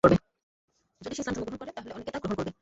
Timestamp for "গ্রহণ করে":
1.45-1.71